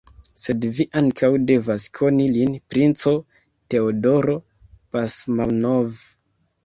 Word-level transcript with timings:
Sed 0.43 0.63
vi 0.77 0.85
ankaŭ 1.01 1.29
devas 1.51 1.85
koni 1.99 2.27
lin, 2.37 2.55
princo: 2.75 3.13
Teodoro 3.75 4.39
Basmanov! 4.97 6.01